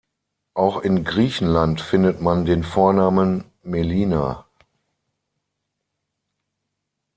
[0.55, 4.47] Auch in Griechenland findet man den Vornamen Melina.